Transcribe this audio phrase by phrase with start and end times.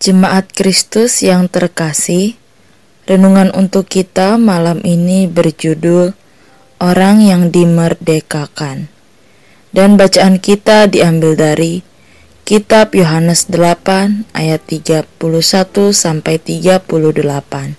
[0.00, 2.32] Jemaat Kristus yang terkasih,
[3.04, 6.16] renungan untuk kita malam ini berjudul
[6.80, 8.88] Orang yang Dimerdekakan.
[9.76, 11.84] Dan bacaan kita diambil dari
[12.48, 15.04] Kitab Yohanes 8 ayat 31
[15.92, 17.76] sampai 38.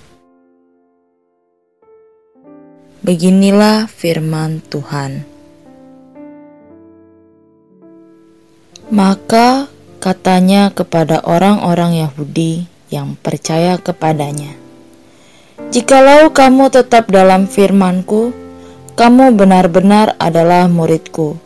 [3.01, 5.25] Beginilah firman Tuhan.
[8.93, 14.57] Maka katanya kepada orang-orang Yahudi yang percaya kepadanya,
[15.69, 18.33] "Jikalau kamu tetap dalam firman-Ku,
[18.97, 21.37] kamu benar-benar adalah murid-Ku,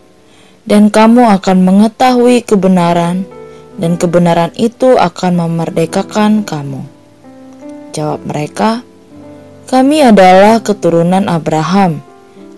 [0.63, 3.27] dan kamu akan mengetahui kebenaran,
[3.75, 6.87] dan kebenaran itu akan memerdekakan kamu."
[7.91, 8.87] Jawab mereka,
[9.67, 12.15] "Kami adalah keturunan Abraham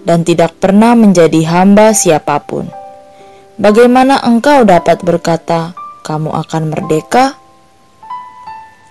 [0.07, 2.71] dan tidak pernah menjadi hamba siapa pun.
[3.59, 5.75] Bagaimana engkau dapat berkata,
[6.07, 7.35] kamu akan merdeka?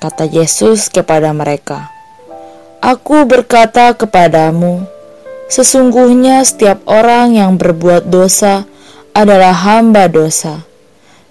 [0.05, 1.89] Kata Yesus kepada mereka,
[2.85, 4.85] Aku berkata kepadamu,
[5.49, 8.69] sesungguhnya setiap orang yang berbuat dosa
[9.17, 10.61] adalah hamba dosa,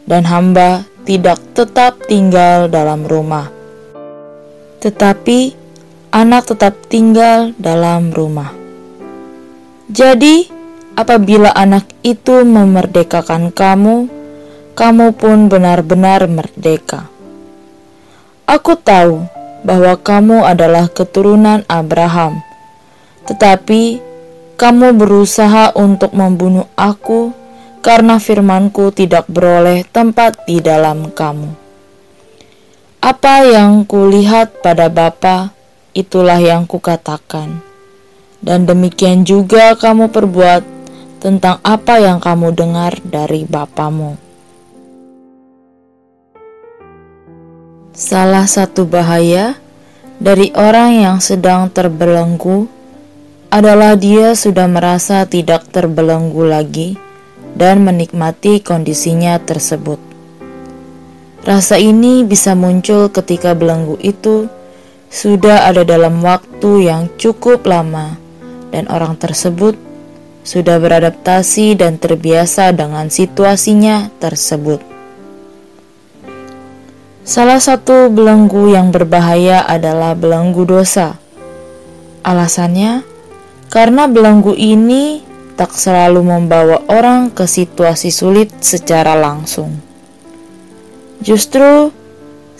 [0.09, 3.53] dan hamba tidak tetap tinggal dalam rumah.
[4.81, 5.53] Tetapi
[6.09, 8.49] anak tetap tinggal dalam rumah.
[9.85, 10.49] Jadi,
[10.97, 14.14] apabila anak itu memerdekakan kamu,
[14.75, 17.07] kamu pun benar-benar merdeka.
[18.43, 19.23] Aku tahu
[19.63, 22.43] bahwa kamu adalah keturunan Abraham,
[23.23, 24.03] tetapi
[24.59, 27.31] kamu berusaha untuk membunuh aku
[27.79, 31.55] karena firmanku tidak beroleh tempat di dalam kamu.
[32.99, 35.55] Apa yang kulihat pada Bapa,
[35.95, 37.63] itulah yang kukatakan.
[38.43, 40.61] Dan demikian juga kamu perbuat
[41.23, 44.24] tentang apa yang kamu dengar dari Bapamu.
[47.95, 49.55] Salah satu bahaya
[50.19, 52.67] dari orang yang sedang terbelenggu
[53.47, 56.99] adalah dia sudah merasa tidak terbelenggu lagi
[57.55, 59.95] dan menikmati kondisinya tersebut.
[61.47, 64.51] Rasa ini bisa muncul ketika belenggu itu
[65.07, 68.19] sudah ada dalam waktu yang cukup lama
[68.75, 69.79] dan orang tersebut
[70.43, 74.94] sudah beradaptasi dan terbiasa dengan situasinya tersebut.
[77.25, 81.17] Salah satu belenggu yang berbahaya adalah belenggu dosa.
[82.21, 83.01] Alasannya,
[83.73, 85.25] karena belenggu ini
[85.57, 89.73] tak selalu membawa orang ke situasi sulit secara langsung.
[91.17, 91.89] Justru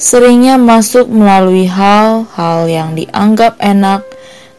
[0.02, 4.02] seringnya masuk melalui hal-hal yang dianggap enak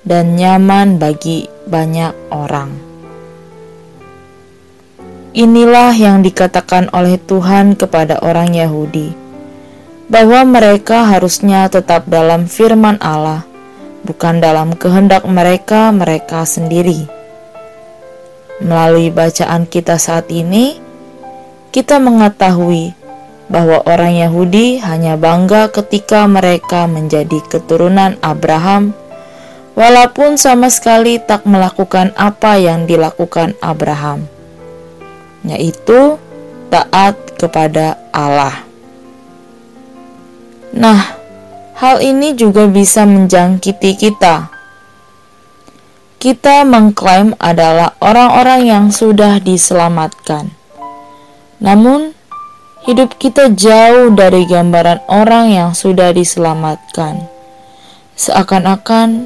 [0.06, 2.70] dan nyaman bagi banyak orang.
[5.34, 9.25] Inilah yang dikatakan oleh Tuhan kepada orang Yahudi
[10.06, 13.42] bahwa mereka harusnya tetap dalam firman Allah,
[14.06, 17.10] bukan dalam kehendak mereka mereka sendiri.
[18.62, 20.78] Melalui bacaan kita saat ini,
[21.74, 22.96] kita mengetahui
[23.46, 28.94] bahwa orang Yahudi hanya bangga ketika mereka menjadi keturunan Abraham,
[29.76, 34.26] walaupun sama sekali tak melakukan apa yang dilakukan Abraham,
[35.46, 36.16] yaitu
[36.70, 38.65] taat kepada Allah.
[40.76, 41.16] Nah,
[41.80, 44.52] hal ini juga bisa menjangkiti kita.
[46.20, 50.52] Kita mengklaim adalah orang-orang yang sudah diselamatkan.
[51.64, 52.12] Namun,
[52.84, 57.24] hidup kita jauh dari gambaran orang yang sudah diselamatkan.
[58.20, 59.24] Seakan-akan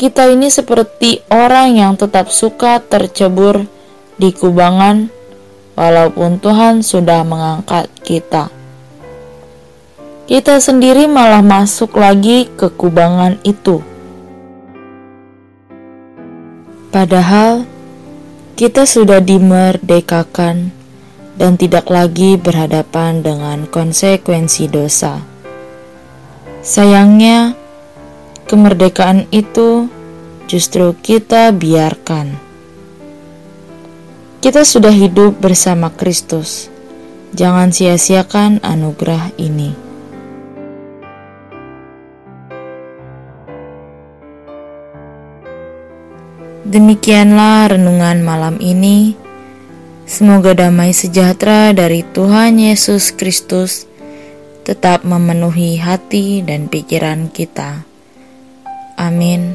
[0.00, 3.68] kita ini seperti orang yang tetap suka tercebur
[4.16, 5.12] di kubangan,
[5.76, 8.55] walaupun Tuhan sudah mengangkat kita
[10.26, 13.78] kita sendiri malah masuk lagi ke kubangan itu.
[16.90, 17.62] Padahal
[18.58, 20.74] kita sudah dimerdekakan
[21.38, 25.22] dan tidak lagi berhadapan dengan konsekuensi dosa.
[26.66, 27.54] Sayangnya,
[28.50, 29.86] kemerdekaan itu
[30.50, 32.34] justru kita biarkan.
[34.42, 36.66] Kita sudah hidup bersama Kristus.
[37.30, 39.85] Jangan sia-siakan anugerah ini.
[46.66, 49.14] Demikianlah renungan malam ini.
[50.02, 53.86] Semoga damai sejahtera dari Tuhan Yesus Kristus
[54.66, 57.86] tetap memenuhi hati dan pikiran kita.
[58.98, 59.54] Amin.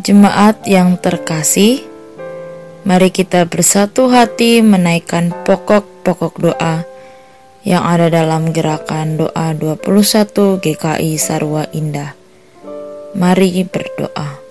[0.00, 1.84] Jemaat yang terkasih,
[2.88, 6.88] mari kita bersatu hati menaikkan pokok-pokok doa
[7.68, 9.84] yang ada dalam gerakan doa 21
[10.64, 12.19] GKI Sarwa Indah.
[13.10, 14.49] Mari berdoa.